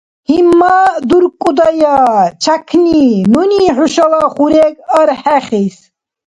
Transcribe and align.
–ГьиммадуркӀудая, 0.27 1.99
чякни, 2.43 3.05
нуни 3.31 3.61
хӀушала 3.75 4.23
хурег 4.33 4.75
архӀехис. 4.99 5.75